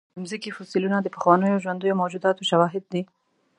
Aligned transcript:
د 0.13 0.15
مځکې 0.23 0.55
فوسیلونه 0.57 0.97
د 1.01 1.07
پخوانیو 1.15 1.61
ژوندیو 1.63 1.99
موجوداتو 2.01 2.47
شواهد 2.49 2.83
دي. 2.93 3.01